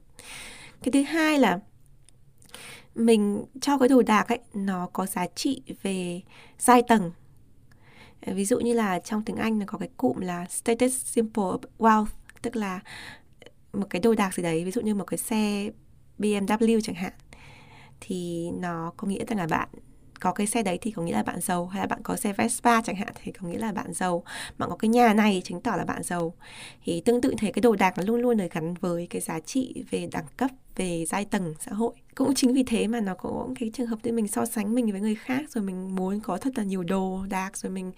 Cái 0.82 0.92
thứ 0.92 1.02
hai 1.02 1.38
là 1.38 1.60
mình 2.94 3.44
cho 3.60 3.78
cái 3.78 3.88
đồ 3.88 4.02
đạc 4.02 4.28
ấy, 4.28 4.38
nó 4.54 4.88
có 4.92 5.06
giá 5.06 5.26
trị 5.34 5.62
về 5.82 6.20
giai 6.58 6.82
tầng. 6.88 7.12
Ờ, 8.26 8.34
ví 8.34 8.44
dụ 8.44 8.60
như 8.60 8.72
là 8.72 8.98
trong 8.98 9.22
tiếng 9.22 9.36
Anh 9.36 9.58
nó 9.58 9.64
có 9.68 9.78
cái 9.78 9.88
cụm 9.96 10.20
là 10.20 10.46
status 10.50 11.04
simple 11.04 11.44
wealth, 11.78 12.06
tức 12.42 12.56
là 12.56 12.80
một 13.72 13.86
cái 13.90 14.00
đồ 14.00 14.14
đạc 14.14 14.34
gì 14.34 14.42
đấy, 14.42 14.64
ví 14.64 14.70
dụ 14.70 14.80
như 14.80 14.94
một 14.94 15.04
cái 15.04 15.18
xe 15.18 15.70
BMW 16.18 16.80
chẳng 16.80 16.96
hạn, 16.96 17.12
thì 18.00 18.50
nó 18.50 18.92
có 18.96 19.08
nghĩa 19.08 19.24
rằng 19.24 19.38
là 19.38 19.46
bạn 19.46 19.68
có 20.20 20.32
cái 20.32 20.46
xe 20.46 20.62
đấy 20.62 20.78
thì 20.82 20.90
có 20.90 21.02
nghĩa 21.02 21.12
là 21.12 21.22
bạn 21.22 21.40
giàu 21.40 21.66
hay 21.66 21.80
là 21.80 21.86
bạn 21.86 22.00
có 22.02 22.16
xe 22.16 22.32
Vespa 22.32 22.82
chẳng 22.82 22.96
hạn 22.96 23.08
thì 23.22 23.32
có 23.32 23.48
nghĩa 23.48 23.58
là 23.58 23.72
bạn 23.72 23.92
giàu. 23.92 24.22
Bạn 24.58 24.70
có 24.70 24.76
cái 24.76 24.88
nhà 24.88 25.14
này 25.14 25.42
chứng 25.44 25.60
tỏ 25.60 25.76
là 25.76 25.84
bạn 25.84 26.02
giàu. 26.02 26.34
Thì 26.84 27.00
tương 27.00 27.20
tự 27.20 27.34
thế 27.38 27.52
cái 27.52 27.60
đồ 27.60 27.76
đạc 27.76 27.98
nó 27.98 28.04
luôn 28.06 28.20
luôn 28.20 28.36
được 28.36 28.52
gắn 28.52 28.74
với 28.74 29.06
cái 29.10 29.20
giá 29.20 29.40
trị 29.40 29.84
về 29.90 30.08
đẳng 30.12 30.26
cấp 30.36 30.50
về 30.76 31.04
giai 31.08 31.24
tầng 31.24 31.54
xã 31.60 31.72
hội. 31.72 31.92
Cũng 32.14 32.34
chính 32.34 32.54
vì 32.54 32.62
thế 32.62 32.86
mà 32.86 33.00
nó 33.00 33.14
có 33.14 33.48
cái 33.60 33.70
trường 33.74 33.86
hợp 33.86 33.98
để 34.02 34.12
mình 34.12 34.28
so 34.28 34.46
sánh 34.46 34.74
mình 34.74 34.92
với 34.92 35.00
người 35.00 35.14
khác 35.14 35.42
rồi 35.50 35.64
mình 35.64 35.96
muốn 35.96 36.20
có 36.20 36.38
thật 36.38 36.50
là 36.56 36.64
nhiều 36.64 36.82
đồ 36.82 37.26
đạc 37.28 37.56
rồi 37.56 37.72
mình 37.72 37.92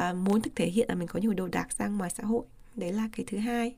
uh, 0.00 0.16
muốn 0.16 0.40
thực 0.40 0.56
thể 0.56 0.66
hiện 0.66 0.88
là 0.88 0.94
mình 0.94 1.08
có 1.08 1.20
nhiều 1.20 1.34
đồ 1.34 1.48
đạc 1.48 1.66
ra 1.78 1.86
ngoài 1.86 2.10
xã 2.10 2.24
hội 2.24 2.44
đấy 2.78 2.92
là 2.92 3.08
cái 3.16 3.26
thứ 3.28 3.38
hai. 3.38 3.74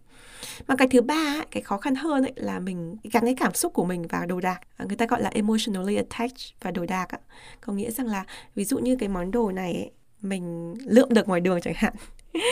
Mà 0.69 0.77
cái 0.77 0.89
thứ 0.89 1.03
ba 1.03 1.45
cái 1.51 1.63
khó 1.63 1.79
khăn 1.79 1.95
hơn 1.95 2.23
ấy, 2.23 2.33
là 2.37 2.61
mình 2.61 2.97
gắn 3.13 3.25
cái 3.25 3.35
cảm 3.39 3.55
xúc 3.55 3.73
của 3.73 3.85
mình 3.85 4.07
vào 4.07 4.27
đồ 4.27 4.41
đạc. 4.41 4.61
À, 4.77 4.85
người 4.89 4.97
ta 4.97 5.07
gọi 5.07 5.23
là 5.23 5.31
emotionally 5.35 5.97
attached 5.97 6.55
và 6.61 6.71
đồ 6.71 6.87
đạc 6.87 7.09
có 7.61 7.73
nghĩa 7.73 7.91
rằng 7.91 8.07
là 8.07 8.25
ví 8.55 8.65
dụ 8.65 8.79
như 8.79 8.97
cái 8.97 9.09
món 9.09 9.31
đồ 9.31 9.51
này 9.51 9.75
ấy, 9.75 9.91
mình 10.23 10.75
lượm 10.85 11.09
được 11.11 11.29
ngoài 11.29 11.41
đường 11.41 11.61
chẳng 11.61 11.75
hạn. 11.77 11.95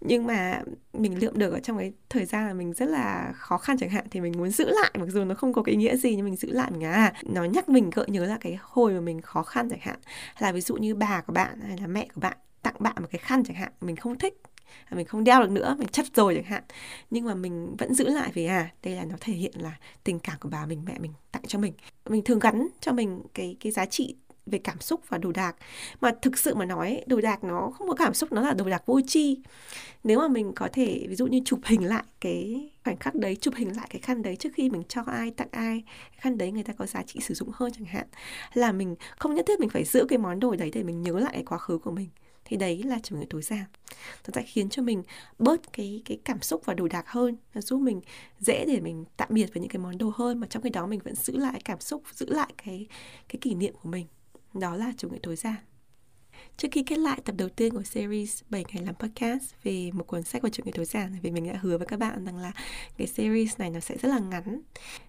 Nhưng 0.00 0.26
mà 0.26 0.62
mình 0.92 1.18
lượm 1.18 1.38
được 1.38 1.52
ở 1.52 1.60
trong 1.60 1.78
cái 1.78 1.92
thời 2.08 2.24
gian 2.24 2.46
là 2.46 2.54
mình 2.54 2.72
rất 2.72 2.88
là 2.88 3.32
khó 3.36 3.58
khăn 3.58 3.78
chẳng 3.78 3.90
hạn 3.90 4.04
thì 4.10 4.20
mình 4.20 4.32
muốn 4.36 4.50
giữ 4.50 4.64
lại 4.64 4.90
mặc 4.98 5.08
dù 5.08 5.24
nó 5.24 5.34
không 5.34 5.52
có 5.52 5.62
cái 5.62 5.76
nghĩa 5.76 5.96
gì 5.96 6.16
nhưng 6.16 6.24
mình 6.24 6.36
giữ 6.36 6.52
lại 6.52 6.70
mình 6.70 6.84
à 6.84 7.12
nó 7.22 7.44
nhắc 7.44 7.68
mình 7.68 7.90
gợi 7.90 8.06
nhớ 8.08 8.26
là 8.26 8.38
cái 8.40 8.58
hồi 8.62 8.92
mà 8.92 9.00
mình 9.00 9.20
khó 9.20 9.42
khăn 9.42 9.70
chẳng 9.70 9.80
hạn. 9.82 9.98
Là 10.38 10.52
ví 10.52 10.60
dụ 10.60 10.74
như 10.74 10.94
bà 10.94 11.20
của 11.20 11.32
bạn 11.32 11.60
hay 11.60 11.78
là 11.78 11.86
mẹ 11.86 12.08
của 12.14 12.20
bạn 12.20 12.36
tặng 12.62 12.74
bạn 12.78 12.94
một 13.00 13.08
cái 13.10 13.18
khăn 13.18 13.44
chẳng 13.44 13.56
hạn 13.56 13.72
mình 13.80 13.96
không 13.96 14.18
thích. 14.18 14.42
À, 14.84 14.96
mình 14.96 15.06
không 15.06 15.24
đeo 15.24 15.42
được 15.42 15.50
nữa, 15.50 15.76
mình 15.78 15.88
chất 15.88 16.06
rồi 16.14 16.34
chẳng 16.34 16.44
hạn. 16.44 16.62
Nhưng 17.10 17.24
mà 17.24 17.34
mình 17.34 17.76
vẫn 17.78 17.94
giữ 17.94 18.08
lại 18.08 18.30
vì 18.34 18.46
à 18.46 18.70
đây 18.82 18.94
là 18.94 19.04
nó 19.04 19.16
thể 19.20 19.32
hiện 19.32 19.52
là 19.54 19.72
tình 20.04 20.18
cảm 20.18 20.36
của 20.40 20.48
bà 20.48 20.66
mình, 20.66 20.82
mẹ 20.86 20.98
mình 20.98 21.12
tặng 21.32 21.42
cho 21.46 21.58
mình. 21.58 21.72
Mình 22.08 22.24
thường 22.24 22.38
gắn 22.38 22.68
cho 22.80 22.92
mình 22.92 23.22
cái 23.34 23.56
cái 23.60 23.72
giá 23.72 23.86
trị 23.86 24.16
về 24.46 24.58
cảm 24.58 24.80
xúc 24.80 25.00
và 25.08 25.18
đồ 25.18 25.32
đạc. 25.32 25.56
Mà 26.00 26.12
thực 26.22 26.38
sự 26.38 26.54
mà 26.54 26.64
nói, 26.64 27.02
đồ 27.06 27.20
đạc 27.20 27.44
nó 27.44 27.70
không 27.70 27.88
có 27.88 27.94
cảm 27.94 28.14
xúc, 28.14 28.32
nó 28.32 28.40
là 28.40 28.52
đồ 28.52 28.64
đạc 28.64 28.82
vô 28.86 29.00
tri. 29.06 29.38
Nếu 30.04 30.18
mà 30.18 30.28
mình 30.28 30.52
có 30.56 30.68
thể, 30.72 31.06
ví 31.08 31.14
dụ 31.14 31.26
như 31.26 31.40
chụp 31.44 31.60
hình 31.64 31.84
lại 31.84 32.04
cái 32.20 32.70
khoảnh 32.84 32.96
khắc 32.96 33.14
đấy, 33.14 33.36
chụp 33.36 33.54
hình 33.56 33.76
lại 33.76 33.86
cái 33.90 34.00
khăn 34.00 34.22
đấy 34.22 34.36
trước 34.36 34.50
khi 34.54 34.70
mình 34.70 34.82
cho 34.88 35.02
ai, 35.06 35.30
tặng 35.30 35.48
ai, 35.50 35.82
cái 36.10 36.18
khăn 36.20 36.38
đấy 36.38 36.52
người 36.52 36.62
ta 36.62 36.72
có 36.72 36.86
giá 36.86 37.02
trị 37.02 37.20
sử 37.20 37.34
dụng 37.34 37.50
hơn 37.54 37.72
chẳng 37.74 37.84
hạn, 37.84 38.06
là 38.54 38.72
mình 38.72 38.96
không 39.18 39.34
nhất 39.34 39.44
thiết 39.48 39.60
mình 39.60 39.68
phải 39.68 39.84
giữ 39.84 40.06
cái 40.08 40.18
món 40.18 40.40
đồ 40.40 40.56
đấy 40.56 40.70
để 40.74 40.82
mình 40.82 41.02
nhớ 41.02 41.18
lại 41.18 41.32
cái 41.32 41.44
quá 41.44 41.58
khứ 41.58 41.78
của 41.78 41.90
mình 41.90 42.08
thì 42.46 42.56
đấy 42.56 42.82
là 42.82 42.98
chủ 43.02 43.16
nghĩa 43.16 43.26
tối 43.30 43.42
giản. 43.42 43.64
Nó 44.26 44.32
sẽ 44.34 44.42
khiến 44.42 44.68
cho 44.68 44.82
mình 44.82 45.02
bớt 45.38 45.72
cái 45.72 46.02
cái 46.04 46.18
cảm 46.24 46.42
xúc 46.42 46.62
và 46.64 46.74
đồ 46.74 46.88
đạc 46.88 47.08
hơn. 47.08 47.36
Nó 47.54 47.60
giúp 47.60 47.78
mình 47.78 48.00
dễ 48.38 48.64
để 48.68 48.80
mình 48.80 49.04
tạm 49.16 49.28
biệt 49.30 49.46
với 49.54 49.60
những 49.60 49.70
cái 49.70 49.82
món 49.82 49.98
đồ 49.98 50.12
hơn, 50.14 50.40
mà 50.40 50.46
trong 50.46 50.62
khi 50.62 50.70
đó 50.70 50.86
mình 50.86 51.00
vẫn 51.04 51.14
giữ 51.14 51.36
lại 51.36 51.60
cảm 51.64 51.80
xúc, 51.80 52.02
giữ 52.14 52.26
lại 52.28 52.54
cái 52.64 52.86
cái 53.28 53.38
kỷ 53.40 53.54
niệm 53.54 53.74
của 53.82 53.88
mình. 53.88 54.06
Đó 54.54 54.76
là 54.76 54.92
chủ 54.96 55.08
nghĩa 55.08 55.18
tối 55.22 55.36
giản. 55.36 55.56
Trước 56.56 56.68
khi 56.72 56.82
kết 56.82 56.98
lại 56.98 57.20
tập 57.24 57.34
đầu 57.38 57.48
tiên 57.48 57.72
của 57.72 57.82
series 57.82 58.42
7 58.50 58.64
ngày 58.72 58.84
làm 58.86 58.94
podcast 58.94 59.44
về 59.62 59.90
một 59.92 60.06
cuốn 60.06 60.22
sách 60.22 60.42
về 60.42 60.50
chủ 60.50 60.62
nghĩa 60.64 60.72
tối 60.74 60.84
giản 60.84 61.18
vì 61.22 61.30
mình 61.30 61.52
đã 61.52 61.58
hứa 61.62 61.78
với 61.78 61.86
các 61.86 61.98
bạn 61.98 62.24
rằng 62.24 62.36
là 62.36 62.52
cái 62.96 63.06
series 63.06 63.58
này 63.58 63.70
nó 63.70 63.80
sẽ 63.80 63.96
rất 63.96 64.08
là 64.08 64.18
ngắn. 64.18 64.60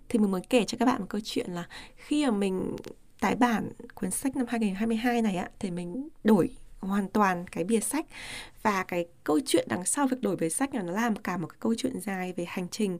Thì 0.09 0.19
mình 0.19 0.31
muốn 0.31 0.41
kể 0.49 0.63
cho 0.67 0.77
các 0.77 0.85
bạn 0.85 0.99
một 0.99 1.05
câu 1.09 1.21
chuyện 1.23 1.51
là 1.51 1.67
khi 1.95 2.25
mà 2.25 2.31
mình 2.31 2.75
tái 3.19 3.35
bản 3.35 3.71
cuốn 3.95 4.11
sách 4.11 4.35
năm 4.35 4.45
2022 4.49 5.21
này 5.21 5.35
á, 5.35 5.49
thì 5.59 5.71
mình 5.71 6.07
đổi 6.23 6.49
hoàn 6.79 7.07
toàn 7.07 7.47
cái 7.47 7.63
bìa 7.63 7.79
sách. 7.79 8.05
Và 8.63 8.83
cái 8.83 9.05
câu 9.23 9.39
chuyện 9.45 9.67
đằng 9.69 9.85
sau 9.85 10.07
việc 10.07 10.21
đổi 10.21 10.35
bìa 10.35 10.49
sách 10.49 10.75
là 10.75 10.81
nó 10.81 10.91
làm 10.91 11.15
cả 11.15 11.37
một 11.37 11.47
cái 11.47 11.57
câu 11.59 11.73
chuyện 11.77 11.99
dài 11.99 12.33
về 12.37 12.45
hành 12.47 12.67
trình 12.69 12.97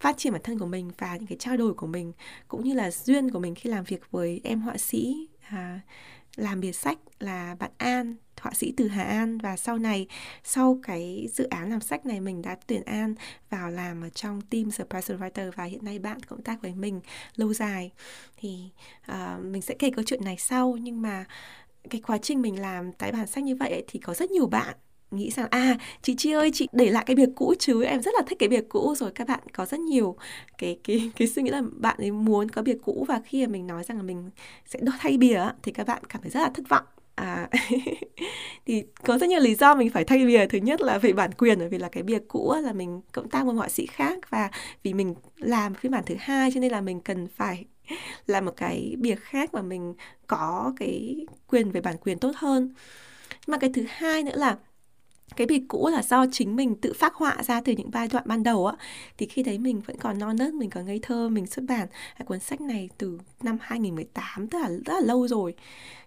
phát 0.00 0.16
triển 0.18 0.32
bản 0.32 0.42
thân 0.42 0.58
của 0.58 0.66
mình 0.66 0.90
và 0.98 1.16
những 1.16 1.26
cái 1.26 1.38
trao 1.38 1.56
đổi 1.56 1.74
của 1.74 1.86
mình 1.86 2.12
cũng 2.48 2.64
như 2.64 2.74
là 2.74 2.90
duyên 2.90 3.30
của 3.30 3.38
mình 3.38 3.54
khi 3.54 3.70
làm 3.70 3.84
việc 3.84 4.10
với 4.10 4.40
em 4.44 4.60
họa 4.60 4.76
sĩ 4.76 5.28
à, 5.48 5.80
làm 6.36 6.60
bìa 6.60 6.72
sách 6.72 6.98
là 7.18 7.56
bạn 7.58 7.70
An 7.78 8.16
họa 8.40 8.52
sĩ 8.54 8.72
từ 8.76 8.88
Hà 8.88 9.04
An. 9.04 9.38
Và 9.38 9.56
sau 9.56 9.78
này 9.78 10.06
sau 10.44 10.78
cái 10.82 11.28
dự 11.32 11.44
án 11.44 11.70
làm 11.70 11.80
sách 11.80 12.06
này 12.06 12.20
mình 12.20 12.42
đã 12.42 12.56
tuyển 12.66 12.82
An 12.82 13.14
vào 13.50 13.70
làm 13.70 14.02
ở 14.02 14.08
trong 14.08 14.40
team 14.40 14.70
Surprise 14.70 15.14
Writer 15.14 15.50
và 15.56 15.64
hiện 15.64 15.84
nay 15.84 15.98
bạn 15.98 16.20
cộng 16.20 16.42
tác 16.42 16.62
với 16.62 16.74
mình 16.74 17.00
lâu 17.36 17.54
dài. 17.54 17.90
Thì 18.36 18.70
uh, 19.12 19.44
mình 19.44 19.62
sẽ 19.62 19.74
kể 19.78 19.90
câu 19.90 20.04
chuyện 20.06 20.24
này 20.24 20.36
sau 20.36 20.76
nhưng 20.80 21.02
mà 21.02 21.24
cái 21.88 22.00
quá 22.06 22.18
trình 22.18 22.42
mình 22.42 22.60
làm 22.60 22.92
tái 22.92 23.12
bản 23.12 23.26
sách 23.26 23.44
như 23.44 23.56
vậy 23.56 23.70
ấy, 23.70 23.84
thì 23.88 23.98
có 23.98 24.14
rất 24.14 24.30
nhiều 24.30 24.46
bạn 24.46 24.76
nghĩ 25.10 25.30
rằng 25.30 25.46
à 25.50 25.78
chị 26.02 26.14
Chi 26.16 26.32
ơi 26.32 26.50
chị 26.54 26.68
để 26.72 26.90
lại 26.90 27.04
cái 27.06 27.16
bìa 27.16 27.26
cũ 27.36 27.54
chứ 27.58 27.84
em 27.84 28.02
rất 28.02 28.14
là 28.14 28.22
thích 28.26 28.38
cái 28.38 28.48
bìa 28.48 28.60
cũ. 28.68 28.94
Rồi 28.94 29.10
các 29.14 29.28
bạn 29.28 29.40
có 29.52 29.66
rất 29.66 29.80
nhiều 29.80 30.16
cái 30.58 30.78
cái 30.84 31.10
cái 31.16 31.28
suy 31.28 31.42
nghĩ 31.42 31.50
là 31.50 31.62
bạn 31.72 31.96
ấy 31.98 32.10
muốn 32.10 32.48
có 32.48 32.62
bìa 32.62 32.76
cũ 32.84 33.04
và 33.08 33.20
khi 33.24 33.46
mà 33.46 33.52
mình 33.52 33.66
nói 33.66 33.84
rằng 33.84 33.96
là 33.96 34.02
mình 34.02 34.30
sẽ 34.66 34.78
thay 35.00 35.18
bìa 35.18 35.42
thì 35.62 35.72
các 35.72 35.86
bạn 35.86 36.02
cảm 36.08 36.22
thấy 36.22 36.30
rất 36.30 36.40
là 36.40 36.50
thất 36.54 36.68
vọng 36.68 36.84
à 37.18 37.48
thì 38.66 38.84
có 39.04 39.18
rất 39.18 39.28
nhiều 39.28 39.40
lý 39.40 39.54
do 39.54 39.74
mình 39.74 39.90
phải 39.90 40.04
thay 40.04 40.26
bìa. 40.26 40.46
Thứ 40.46 40.58
nhất 40.58 40.80
là 40.80 40.98
về 40.98 41.12
bản 41.12 41.32
quyền, 41.32 41.58
bởi 41.58 41.68
vì 41.68 41.78
là 41.78 41.88
cái 41.88 42.02
bìa 42.02 42.18
cũ 42.28 42.54
là 42.62 42.72
mình 42.72 43.00
cộng 43.12 43.28
tác 43.28 43.44
với 43.46 43.54
họa 43.54 43.68
sĩ 43.68 43.86
khác. 43.86 44.30
Và 44.30 44.50
vì 44.82 44.94
mình 44.94 45.14
làm 45.36 45.74
phiên 45.74 45.92
bản 45.92 46.04
thứ 46.06 46.14
hai, 46.18 46.50
cho 46.54 46.60
nên 46.60 46.72
là 46.72 46.80
mình 46.80 47.00
cần 47.00 47.28
phải 47.36 47.64
làm 48.26 48.44
một 48.44 48.52
cái 48.56 48.94
bìa 48.98 49.14
khác 49.14 49.54
mà 49.54 49.62
mình 49.62 49.94
có 50.26 50.72
cái 50.76 51.26
quyền 51.48 51.70
về 51.70 51.80
bản 51.80 51.96
quyền 51.96 52.18
tốt 52.18 52.32
hơn. 52.36 52.74
Mà 53.46 53.58
cái 53.58 53.70
thứ 53.74 53.84
hai 53.88 54.22
nữa 54.22 54.32
là 54.34 54.56
cái 55.36 55.46
bìa 55.46 55.58
cũ 55.68 55.88
là 55.88 56.02
do 56.02 56.26
chính 56.32 56.56
mình 56.56 56.74
tự 56.74 56.92
phát 56.92 57.14
họa 57.14 57.42
ra 57.42 57.60
từ 57.60 57.72
những 57.72 57.90
vai 57.90 58.08
đoạn 58.08 58.24
ban 58.26 58.42
đầu 58.42 58.66
á. 58.66 58.76
Thì 59.18 59.26
khi 59.26 59.42
đấy 59.42 59.58
mình 59.58 59.80
vẫn 59.80 59.96
còn 59.96 60.18
non 60.18 60.36
nớt, 60.36 60.54
mình 60.54 60.70
còn 60.70 60.86
ngây 60.86 60.98
thơ, 61.02 61.28
mình 61.28 61.46
xuất 61.46 61.64
bản 61.68 61.88
cái 62.18 62.26
cuốn 62.26 62.40
sách 62.40 62.60
này 62.60 62.88
từ 62.98 63.18
năm 63.42 63.58
2018 63.60 64.48
tức 64.48 64.58
là 64.58 64.68
rất 64.68 64.94
là 64.94 65.00
lâu 65.00 65.28
rồi. 65.28 65.54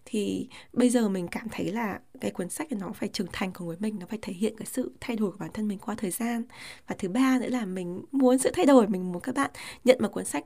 Thì 0.05 0.47
bây 0.73 0.89
giờ 0.89 1.09
mình 1.09 1.27
cảm 1.27 1.47
thấy 1.51 1.71
là 1.71 1.99
cái 2.21 2.31
cuốn 2.31 2.49
sách 2.49 2.71
này 2.71 2.81
nó 2.81 2.93
phải 2.93 3.09
trưởng 3.09 3.27
thành 3.31 3.53
của 3.53 3.65
người 3.65 3.77
mình, 3.79 3.99
nó 3.99 4.05
phải 4.09 4.19
thể 4.21 4.33
hiện 4.33 4.57
cái 4.57 4.65
sự 4.65 4.91
thay 4.99 5.15
đổi 5.15 5.31
của 5.31 5.37
bản 5.39 5.49
thân 5.53 5.67
mình 5.67 5.79
qua 5.79 5.95
thời 5.97 6.11
gian. 6.11 6.43
Và 6.87 6.95
thứ 6.99 7.09
ba 7.09 7.39
nữa 7.39 7.49
là 7.49 7.65
mình 7.65 8.05
muốn 8.11 8.37
sự 8.37 8.51
thay 8.53 8.65
đổi, 8.65 8.87
mình 8.87 9.11
muốn 9.11 9.21
các 9.21 9.35
bạn 9.35 9.51
nhận 9.83 9.97
một 10.01 10.11
cuốn 10.11 10.25
sách 10.25 10.45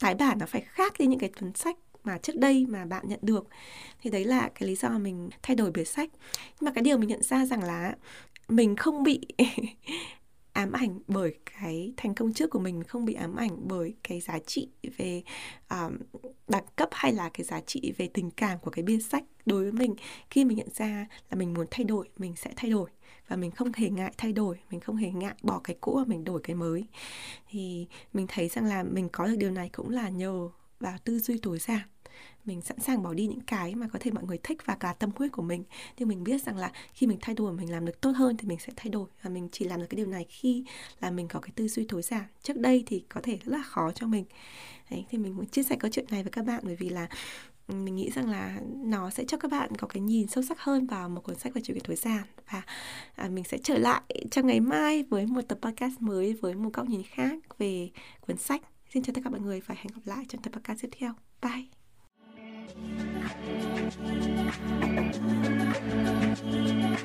tái 0.00 0.14
bản 0.14 0.38
nó 0.38 0.46
phải 0.46 0.62
khác 0.66 0.92
đi 0.98 1.06
những 1.06 1.20
cái 1.20 1.30
cuốn 1.40 1.52
sách 1.54 1.76
mà 2.08 2.18
trước 2.18 2.36
đây 2.36 2.66
mà 2.68 2.84
bạn 2.84 3.08
nhận 3.08 3.20
được. 3.22 3.48
Thì 4.02 4.10
đấy 4.10 4.24
là 4.24 4.50
cái 4.54 4.68
lý 4.68 4.74
do 4.74 4.88
mà 4.88 4.98
mình 4.98 5.30
thay 5.42 5.56
đổi 5.56 5.70
bìa 5.70 5.84
sách. 5.84 6.10
Nhưng 6.60 6.66
mà 6.66 6.72
cái 6.74 6.82
điều 6.82 6.98
mình 6.98 7.08
nhận 7.08 7.22
ra 7.22 7.46
rằng 7.46 7.62
là 7.62 7.96
mình 8.48 8.76
không 8.76 9.02
bị 9.02 9.20
ám 10.52 10.72
ảnh 10.72 11.00
bởi 11.08 11.34
cái 11.60 11.92
thành 11.96 12.14
công 12.14 12.32
trước 12.32 12.50
của 12.50 12.58
mình 12.58 12.84
không 12.84 13.04
bị 13.04 13.14
ám 13.14 13.36
ảnh 13.36 13.56
bởi 13.68 13.94
cái 14.02 14.20
giá 14.20 14.38
trị 14.46 14.68
về 14.96 15.22
um, 15.70 15.96
đẳng 16.48 16.64
cấp 16.76 16.88
hay 16.92 17.12
là 17.12 17.30
cái 17.34 17.44
giá 17.44 17.60
trị 17.60 17.92
về 17.98 18.08
tình 18.14 18.30
cảm 18.30 18.58
của 18.58 18.70
cái 18.70 18.82
biên 18.82 19.00
sách 19.00 19.24
đối 19.46 19.62
với 19.62 19.72
mình. 19.72 19.94
Khi 20.30 20.44
mình 20.44 20.56
nhận 20.56 20.68
ra 20.74 21.06
là 21.30 21.36
mình 21.36 21.54
muốn 21.54 21.66
thay 21.70 21.84
đổi 21.84 22.08
mình 22.16 22.34
sẽ 22.36 22.50
thay 22.56 22.70
đổi. 22.70 22.90
Và 23.28 23.36
mình 23.36 23.50
không 23.50 23.72
hề 23.76 23.90
ngại 23.90 24.12
thay 24.18 24.32
đổi 24.32 24.58
mình 24.70 24.80
không 24.80 24.96
hề 24.96 25.10
ngại 25.10 25.34
bỏ 25.42 25.60
cái 25.64 25.76
cũ 25.80 25.96
và 25.96 26.04
mình 26.06 26.24
đổi 26.24 26.40
cái 26.44 26.56
mới. 26.56 26.86
Thì 27.48 27.86
mình 28.12 28.26
thấy 28.28 28.48
rằng 28.48 28.64
là 28.64 28.82
mình 28.82 29.08
có 29.12 29.26
được 29.26 29.36
điều 29.38 29.50
này 29.50 29.70
cũng 29.72 29.90
là 29.90 30.08
nhờ 30.08 30.48
vào 30.80 30.96
tư 31.04 31.18
duy 31.18 31.38
tối 31.38 31.58
giản 31.58 31.88
mình 32.48 32.62
sẵn 32.62 32.80
sàng 32.80 33.02
bỏ 33.02 33.14
đi 33.14 33.26
những 33.26 33.40
cái 33.40 33.74
mà 33.74 33.88
có 33.92 33.98
thể 34.02 34.10
mọi 34.10 34.24
người 34.24 34.38
thích 34.42 34.66
và 34.66 34.74
cả 34.74 34.92
tâm 34.92 35.10
huyết 35.16 35.32
của 35.32 35.42
mình. 35.42 35.64
Nhưng 35.98 36.08
mình 36.08 36.24
biết 36.24 36.42
rằng 36.42 36.56
là 36.56 36.72
khi 36.94 37.06
mình 37.06 37.18
thay 37.20 37.34
đổi 37.34 37.52
mình 37.52 37.72
làm 37.72 37.86
được 37.86 38.00
tốt 38.00 38.10
hơn 38.10 38.36
thì 38.36 38.48
mình 38.48 38.58
sẽ 38.58 38.72
thay 38.76 38.90
đổi. 38.90 39.08
Và 39.22 39.30
mình 39.30 39.48
chỉ 39.52 39.64
làm 39.64 39.80
được 39.80 39.86
cái 39.90 39.96
điều 39.96 40.06
này 40.06 40.26
khi 40.28 40.64
là 41.00 41.10
mình 41.10 41.28
có 41.28 41.40
cái 41.40 41.50
tư 41.54 41.68
duy 41.68 41.84
tối 41.88 42.02
giản. 42.02 42.24
Trước 42.42 42.56
đây 42.56 42.82
thì 42.86 43.04
có 43.08 43.20
thể 43.24 43.38
rất 43.44 43.56
là 43.56 43.62
khó 43.62 43.92
cho 43.92 44.06
mình. 44.06 44.24
Đấy, 44.90 45.04
thì 45.10 45.18
mình 45.18 45.36
muốn 45.36 45.46
chia 45.46 45.62
sẻ 45.62 45.76
câu 45.80 45.90
chuyện 45.90 46.04
này 46.10 46.22
với 46.22 46.30
các 46.30 46.44
bạn 46.44 46.60
bởi 46.64 46.76
vì 46.76 46.88
là 46.88 47.08
mình 47.68 47.96
nghĩ 47.96 48.10
rằng 48.10 48.30
là 48.30 48.60
nó 48.84 49.10
sẽ 49.10 49.24
cho 49.24 49.36
các 49.36 49.50
bạn 49.50 49.76
có 49.76 49.86
cái 49.86 50.00
nhìn 50.00 50.26
sâu 50.26 50.42
sắc 50.42 50.60
hơn 50.60 50.86
vào 50.86 51.08
một 51.08 51.20
cuốn 51.20 51.38
sách 51.38 51.54
về 51.54 51.60
chủ 51.64 51.74
nghĩa 51.74 51.80
tối 51.84 51.96
giản. 51.96 52.22
Và 52.50 52.62
à, 53.14 53.28
mình 53.28 53.44
sẽ 53.44 53.58
trở 53.58 53.78
lại 53.78 54.02
trong 54.30 54.46
ngày 54.46 54.60
mai 54.60 55.02
với 55.02 55.26
một 55.26 55.42
tập 55.48 55.58
podcast 55.62 56.00
mới 56.00 56.32
với 56.32 56.54
một 56.54 56.70
góc 56.72 56.88
nhìn 56.88 57.02
khác 57.02 57.58
về 57.58 57.90
cuốn 58.20 58.36
sách. 58.36 58.62
Xin 58.90 59.02
chào 59.02 59.14
tất 59.14 59.20
cả 59.24 59.30
mọi 59.30 59.40
người 59.40 59.60
và 59.60 59.74
hẹn 59.74 59.86
gặp 59.94 60.02
lại 60.04 60.24
trong 60.28 60.42
tập 60.42 60.52
podcast 60.52 60.82
tiếp 60.82 60.88
theo. 60.98 61.12
Bye! 61.42 61.77
Thank 65.28 66.92
you. 66.92 66.97